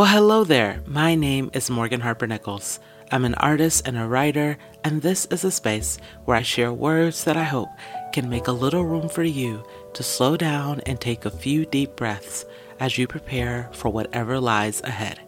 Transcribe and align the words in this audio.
Well, 0.00 0.08
hello 0.08 0.44
there. 0.44 0.80
My 0.86 1.14
name 1.14 1.50
is 1.52 1.68
Morgan 1.68 2.00
Harper 2.00 2.26
Nichols. 2.26 2.80
I'm 3.12 3.26
an 3.26 3.34
artist 3.34 3.86
and 3.86 3.98
a 3.98 4.08
writer, 4.08 4.56
and 4.82 5.02
this 5.02 5.26
is 5.26 5.44
a 5.44 5.50
space 5.50 5.98
where 6.24 6.38
I 6.38 6.40
share 6.40 6.72
words 6.72 7.24
that 7.24 7.36
I 7.36 7.44
hope 7.44 7.68
can 8.14 8.30
make 8.30 8.48
a 8.48 8.52
little 8.52 8.86
room 8.86 9.10
for 9.10 9.22
you 9.22 9.62
to 9.92 10.02
slow 10.02 10.38
down 10.38 10.80
and 10.86 10.98
take 10.98 11.26
a 11.26 11.30
few 11.30 11.66
deep 11.66 11.96
breaths 11.96 12.46
as 12.78 12.96
you 12.96 13.06
prepare 13.06 13.68
for 13.74 13.90
whatever 13.90 14.40
lies 14.40 14.80
ahead. 14.84 15.20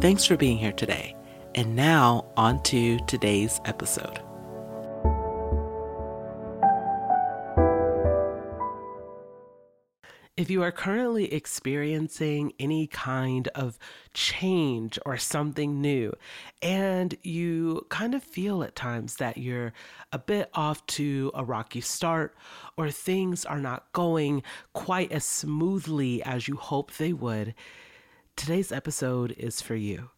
Thanks 0.00 0.24
for 0.24 0.38
being 0.38 0.56
here 0.56 0.72
today. 0.72 1.14
And 1.54 1.76
now, 1.76 2.24
on 2.34 2.62
to 2.62 2.98
today's 3.00 3.60
episode. 3.66 4.20
If 10.48 10.52
you 10.52 10.62
are 10.62 10.72
currently 10.72 11.30
experiencing 11.30 12.54
any 12.58 12.86
kind 12.86 13.48
of 13.48 13.78
change 14.14 14.98
or 15.04 15.18
something 15.18 15.82
new, 15.82 16.14
and 16.62 17.14
you 17.22 17.84
kind 17.90 18.14
of 18.14 18.22
feel 18.22 18.62
at 18.62 18.74
times 18.74 19.16
that 19.16 19.36
you're 19.36 19.74
a 20.10 20.18
bit 20.18 20.48
off 20.54 20.86
to 20.86 21.30
a 21.34 21.44
rocky 21.44 21.82
start, 21.82 22.34
or 22.78 22.90
things 22.90 23.44
are 23.44 23.60
not 23.60 23.92
going 23.92 24.42
quite 24.72 25.12
as 25.12 25.26
smoothly 25.26 26.22
as 26.22 26.48
you 26.48 26.56
hope 26.56 26.94
they 26.94 27.12
would, 27.12 27.54
today's 28.34 28.72
episode 28.72 29.32
is 29.36 29.60
for 29.60 29.74
you. 29.74 30.08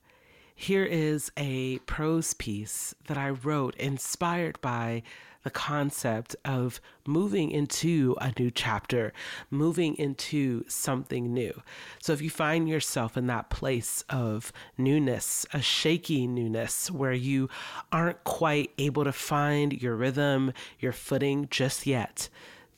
Here 0.61 0.85
is 0.85 1.33
a 1.39 1.79
prose 1.87 2.35
piece 2.35 2.95
that 3.07 3.17
I 3.17 3.31
wrote 3.31 3.75
inspired 3.77 4.61
by 4.61 5.03
the 5.43 5.49
concept 5.49 6.37
of 6.45 6.83
moving 7.07 7.51
into 7.51 8.15
a 8.21 8.35
new 8.39 8.51
chapter, 8.51 9.15
moving 9.49 9.97
into 9.97 10.65
something 10.69 11.33
new. 11.33 11.63
So 12.03 12.13
if 12.13 12.21
you 12.21 12.29
find 12.29 12.69
yourself 12.69 13.17
in 13.17 13.27
that 13.29 13.49
place 13.49 14.05
of 14.11 14.53
newness, 14.77 15.47
a 15.55 15.63
shaky 15.63 16.27
newness 16.27 16.91
where 16.91 17.15
you 17.15 17.49
aren't 17.91 18.23
quite 18.25 18.71
able 18.77 19.05
to 19.05 19.13
find 19.13 19.81
your 19.81 19.97
rhythm, 19.97 20.53
your 20.79 20.93
footing 20.93 21.49
just 21.51 21.87
yet, 21.87 22.29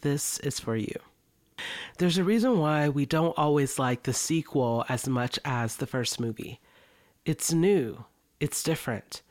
this 0.02 0.38
is 0.38 0.60
for 0.60 0.76
you. 0.76 0.94
There's 1.98 2.16
a 2.16 2.22
reason 2.22 2.60
why 2.60 2.88
we 2.90 3.06
don't 3.06 3.36
always 3.36 3.76
like 3.76 4.04
the 4.04 4.12
sequel 4.12 4.84
as 4.88 5.08
much 5.08 5.36
as 5.44 5.76
the 5.76 5.86
first 5.88 6.20
movie. 6.20 6.60
It's 7.24 7.52
new, 7.52 8.04
it's 8.40 8.64
different. 8.64 9.22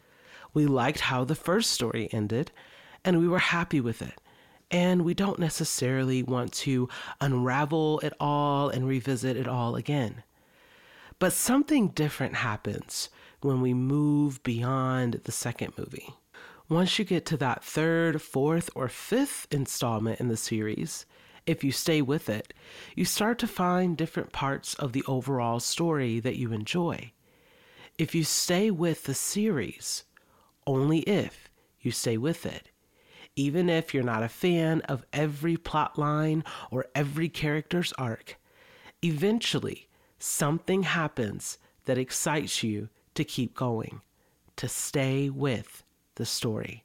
We 0.53 0.65
liked 0.65 1.01
how 1.01 1.25
the 1.25 1.35
first 1.35 1.71
story 1.71 2.07
ended, 2.13 2.49
and 3.03 3.19
we 3.19 3.27
were 3.27 3.39
happy 3.39 3.81
with 3.81 4.01
it. 4.01 4.13
And 4.69 5.01
we 5.03 5.13
don't 5.13 5.39
necessarily 5.39 6.23
want 6.23 6.53
to 6.53 6.87
unravel 7.19 7.99
it 7.99 8.13
all 8.17 8.69
and 8.69 8.87
revisit 8.87 9.35
it 9.35 9.45
all 9.45 9.75
again. 9.75 10.23
But 11.19 11.33
something 11.33 11.89
different 11.89 12.35
happens 12.35 13.09
when 13.41 13.59
we 13.59 13.73
move 13.73 14.41
beyond 14.41 15.19
the 15.25 15.33
second 15.33 15.73
movie. 15.77 16.13
Once 16.69 16.97
you 16.97 17.03
get 17.03 17.25
to 17.25 17.37
that 17.37 17.61
third, 17.61 18.21
fourth, 18.21 18.69
or 18.73 18.87
fifth 18.87 19.47
installment 19.51 20.21
in 20.21 20.29
the 20.29 20.37
series, 20.37 21.05
if 21.45 21.61
you 21.61 21.73
stay 21.73 22.01
with 22.01 22.29
it, 22.29 22.53
you 22.95 23.03
start 23.03 23.37
to 23.39 23.47
find 23.47 23.97
different 23.97 24.31
parts 24.31 24.75
of 24.75 24.93
the 24.93 25.03
overall 25.07 25.59
story 25.59 26.21
that 26.21 26.37
you 26.37 26.53
enjoy. 26.53 27.11
If 28.01 28.15
you 28.15 28.23
stay 28.23 28.71
with 28.71 29.03
the 29.03 29.13
series, 29.13 30.05
only 30.65 31.01
if 31.01 31.51
you 31.81 31.91
stay 31.91 32.17
with 32.17 32.47
it, 32.47 32.71
even 33.35 33.69
if 33.69 33.93
you're 33.93 34.01
not 34.01 34.23
a 34.23 34.27
fan 34.27 34.81
of 34.89 35.05
every 35.13 35.55
plot 35.55 35.99
line 35.99 36.43
or 36.71 36.87
every 36.95 37.29
character's 37.29 37.93
arc, 37.99 38.39
eventually 39.03 39.87
something 40.17 40.81
happens 40.81 41.59
that 41.85 41.99
excites 41.99 42.63
you 42.63 42.89
to 43.13 43.23
keep 43.23 43.53
going, 43.53 44.01
to 44.55 44.67
stay 44.67 45.29
with 45.29 45.83
the 46.15 46.25
story. 46.25 46.83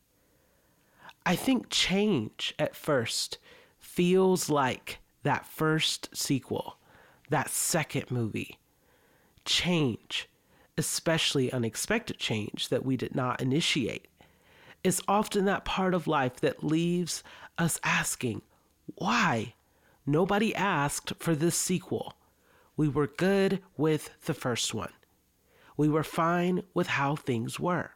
I 1.24 1.34
think 1.34 1.70
change 1.70 2.54
at 2.58 2.76
first 2.76 3.38
feels 3.78 4.50
like 4.50 4.98
that 5.22 5.46
first 5.46 6.14
sequel, 6.14 6.76
that 7.30 7.48
second 7.48 8.10
movie. 8.10 8.58
Change, 9.46 10.28
especially 10.78 11.52
unexpected 11.52 12.18
change 12.18 12.68
that 12.68 12.84
we 12.84 12.96
did 12.96 13.14
not 13.14 13.40
initiate, 13.40 14.08
is 14.84 15.02
often 15.08 15.44
that 15.46 15.64
part 15.64 15.94
of 15.94 16.06
life 16.06 16.36
that 16.36 16.62
leaves 16.62 17.22
us 17.58 17.80
asking, 17.82 18.42
why? 18.96 19.54
Nobody 20.06 20.54
asked 20.54 21.12
for 21.18 21.34
this 21.34 21.56
sequel. 21.56 22.14
We 22.76 22.88
were 22.88 23.06
good 23.06 23.62
with 23.76 24.10
the 24.26 24.34
first 24.34 24.74
one. 24.74 24.92
We 25.76 25.88
were 25.88 26.04
fine 26.04 26.62
with 26.74 26.86
how 26.86 27.16
things 27.16 27.58
were. 27.58 27.92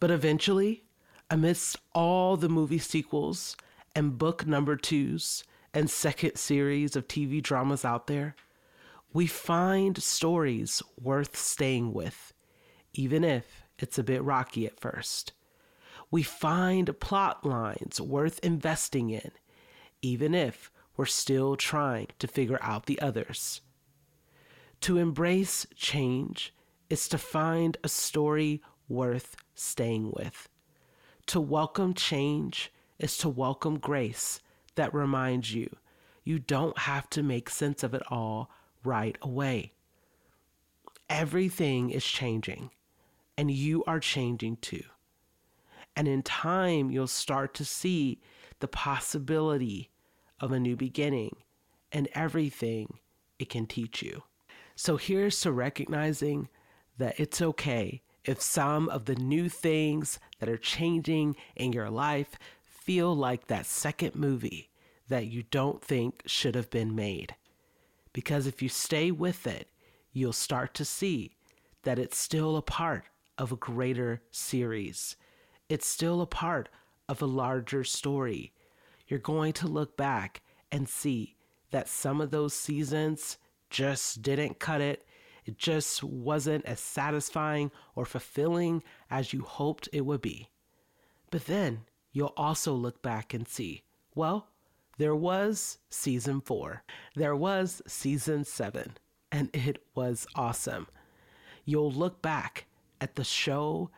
But 0.00 0.10
eventually, 0.10 0.84
amidst 1.30 1.76
all 1.94 2.36
the 2.36 2.48
movie 2.48 2.78
sequels 2.78 3.56
and 3.94 4.18
book 4.18 4.46
number 4.46 4.76
twos 4.76 5.44
and 5.74 5.88
second 5.88 6.36
series 6.36 6.96
of 6.96 7.06
TV 7.06 7.42
dramas 7.42 7.84
out 7.84 8.06
there, 8.06 8.34
we 9.12 9.26
find 9.26 10.02
stories 10.02 10.82
worth 11.00 11.36
staying 11.36 11.92
with 11.92 12.32
even 12.94 13.24
if 13.24 13.64
it's 13.78 13.98
a 13.98 14.04
bit 14.04 14.22
rocky 14.22 14.66
at 14.66 14.78
first. 14.78 15.32
We 16.10 16.22
find 16.22 16.98
plot 17.00 17.44
lines 17.44 18.00
worth 18.00 18.38
investing 18.40 19.10
in, 19.10 19.30
even 20.02 20.34
if 20.34 20.70
we're 20.96 21.06
still 21.06 21.56
trying 21.56 22.08
to 22.18 22.26
figure 22.26 22.58
out 22.60 22.86
the 22.86 23.00
others. 23.00 23.62
To 24.82 24.98
embrace 24.98 25.66
change 25.74 26.54
is 26.90 27.08
to 27.08 27.18
find 27.18 27.78
a 27.82 27.88
story 27.88 28.62
worth 28.88 29.36
staying 29.54 30.12
with. 30.12 30.48
To 31.26 31.40
welcome 31.40 31.94
change 31.94 32.70
is 32.98 33.16
to 33.18 33.28
welcome 33.28 33.78
grace 33.78 34.40
that 34.74 34.92
reminds 34.92 35.54
you 35.54 35.76
you 36.24 36.38
don't 36.38 36.78
have 36.78 37.10
to 37.10 37.22
make 37.22 37.50
sense 37.50 37.82
of 37.82 37.94
it 37.94 38.02
all 38.08 38.50
right 38.84 39.16
away. 39.22 39.72
Everything 41.08 41.90
is 41.90 42.04
changing 42.04 42.70
and 43.36 43.50
you 43.50 43.84
are 43.86 44.00
changing 44.00 44.56
too. 44.56 44.84
And 45.96 46.08
in 46.08 46.22
time, 46.22 46.90
you'll 46.90 47.06
start 47.06 47.54
to 47.54 47.64
see 47.64 48.20
the 48.60 48.68
possibility 48.68 49.90
of 50.40 50.52
a 50.52 50.60
new 50.60 50.76
beginning 50.76 51.36
and 51.90 52.08
everything 52.14 52.98
it 53.38 53.50
can 53.50 53.66
teach 53.66 54.02
you. 54.02 54.22
So 54.74 54.96
here's 54.96 55.38
to 55.42 55.52
recognizing 55.52 56.48
that 56.98 57.18
it's 57.18 57.42
okay 57.42 58.02
if 58.24 58.40
some 58.40 58.88
of 58.88 59.04
the 59.04 59.16
new 59.16 59.48
things 59.48 60.18
that 60.38 60.48
are 60.48 60.56
changing 60.56 61.36
in 61.56 61.72
your 61.72 61.90
life 61.90 62.38
feel 62.62 63.14
like 63.14 63.48
that 63.48 63.66
second 63.66 64.14
movie 64.14 64.70
that 65.08 65.26
you 65.26 65.42
don't 65.42 65.82
think 65.82 66.22
should 66.26 66.54
have 66.54 66.70
been 66.70 66.94
made. 66.94 67.34
Because 68.12 68.46
if 68.46 68.62
you 68.62 68.68
stay 68.68 69.10
with 69.10 69.46
it, 69.46 69.68
you'll 70.12 70.32
start 70.32 70.74
to 70.74 70.84
see 70.84 71.32
that 71.82 71.98
it's 71.98 72.18
still 72.18 72.56
a 72.56 72.62
part 72.62 73.04
of 73.38 73.52
a 73.52 73.56
greater 73.56 74.22
series. 74.30 75.16
It's 75.68 75.86
still 75.86 76.20
a 76.20 76.26
part 76.26 76.68
of 77.08 77.22
a 77.22 77.26
larger 77.26 77.84
story. 77.84 78.52
You're 79.08 79.18
going 79.18 79.52
to 79.54 79.66
look 79.66 79.96
back 79.96 80.42
and 80.70 80.88
see 80.88 81.36
that 81.70 81.88
some 81.88 82.20
of 82.20 82.30
those 82.30 82.54
seasons 82.54 83.38
just 83.70 84.22
didn't 84.22 84.58
cut 84.58 84.80
it. 84.80 85.04
It 85.44 85.58
just 85.58 86.04
wasn't 86.04 86.64
as 86.66 86.78
satisfying 86.78 87.72
or 87.96 88.04
fulfilling 88.04 88.82
as 89.10 89.32
you 89.32 89.40
hoped 89.42 89.88
it 89.92 90.02
would 90.02 90.20
be. 90.20 90.50
But 91.30 91.46
then 91.46 91.86
you'll 92.12 92.34
also 92.36 92.74
look 92.74 93.02
back 93.02 93.34
and 93.34 93.48
see, 93.48 93.82
well, 94.14 94.48
there 95.02 95.16
was 95.16 95.78
season 95.90 96.40
four, 96.40 96.84
there 97.16 97.34
was 97.34 97.82
season 97.88 98.44
seven, 98.44 98.96
and 99.32 99.50
it 99.52 99.82
was 99.96 100.28
awesome. 100.36 100.86
You'll 101.64 101.90
look 101.90 102.22
back 102.22 102.66
at 103.00 103.16
the 103.16 103.24
show, 103.24 103.90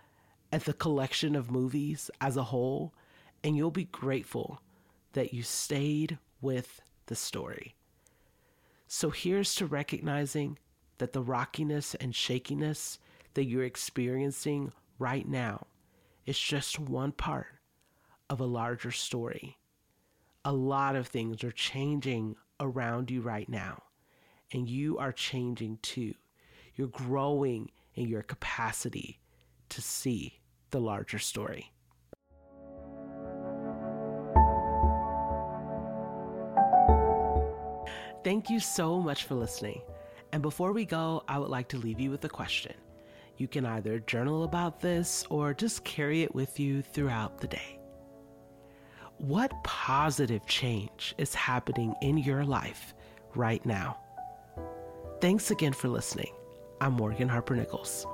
at 0.50 0.64
the 0.64 0.72
collection 0.72 1.36
of 1.36 1.50
movies 1.50 2.10
as 2.22 2.38
a 2.38 2.44
whole, 2.44 2.94
and 3.42 3.54
you'll 3.54 3.70
be 3.70 3.84
grateful 3.84 4.62
that 5.12 5.34
you 5.34 5.42
stayed 5.42 6.16
with 6.40 6.80
the 7.04 7.14
story. 7.14 7.74
So 8.86 9.10
here's 9.10 9.54
to 9.56 9.66
recognizing 9.66 10.58
that 10.96 11.12
the 11.12 11.22
rockiness 11.22 11.94
and 11.96 12.14
shakiness 12.14 12.98
that 13.34 13.44
you're 13.44 13.64
experiencing 13.64 14.72
right 14.98 15.28
now 15.28 15.66
is 16.24 16.38
just 16.38 16.78
one 16.80 17.12
part 17.12 17.48
of 18.30 18.40
a 18.40 18.46
larger 18.46 18.90
story. 18.90 19.58
A 20.46 20.52
lot 20.52 20.94
of 20.94 21.06
things 21.06 21.42
are 21.42 21.52
changing 21.52 22.36
around 22.60 23.10
you 23.10 23.22
right 23.22 23.48
now, 23.48 23.82
and 24.52 24.68
you 24.68 24.98
are 24.98 25.10
changing 25.10 25.78
too. 25.80 26.12
You're 26.76 26.88
growing 26.88 27.70
in 27.94 28.08
your 28.08 28.22
capacity 28.22 29.20
to 29.70 29.80
see 29.80 30.40
the 30.70 30.80
larger 30.80 31.18
story. 31.18 31.72
Thank 38.22 38.50
you 38.50 38.60
so 38.60 39.00
much 39.00 39.24
for 39.24 39.34
listening. 39.34 39.80
And 40.32 40.42
before 40.42 40.72
we 40.72 40.84
go, 40.84 41.22
I 41.26 41.38
would 41.38 41.50
like 41.50 41.68
to 41.68 41.78
leave 41.78 42.00
you 42.00 42.10
with 42.10 42.24
a 42.24 42.28
question. 42.28 42.74
You 43.38 43.48
can 43.48 43.64
either 43.64 43.98
journal 44.00 44.44
about 44.44 44.80
this 44.80 45.24
or 45.30 45.54
just 45.54 45.84
carry 45.84 46.22
it 46.22 46.34
with 46.34 46.60
you 46.60 46.82
throughout 46.82 47.38
the 47.38 47.48
day. 47.48 47.78
What 49.24 49.64
positive 49.64 50.44
change 50.44 51.14
is 51.16 51.34
happening 51.34 51.94
in 52.02 52.18
your 52.18 52.44
life 52.44 52.92
right 53.34 53.64
now? 53.64 53.96
Thanks 55.22 55.50
again 55.50 55.72
for 55.72 55.88
listening. 55.88 56.30
I'm 56.82 56.92
Morgan 56.92 57.30
Harper 57.30 57.56
Nichols. 57.56 58.06